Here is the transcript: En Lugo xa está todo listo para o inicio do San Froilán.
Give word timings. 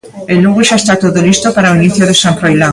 En 0.31 0.37
Lugo 0.43 0.61
xa 0.67 0.77
está 0.79 0.93
todo 1.03 1.17
listo 1.27 1.47
para 1.55 1.73
o 1.73 1.77
inicio 1.79 2.03
do 2.09 2.15
San 2.21 2.35
Froilán. 2.39 2.69